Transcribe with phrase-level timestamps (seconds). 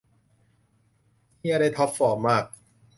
[1.39, 2.45] เหี้ยได้ท็อปฟอร์มมาก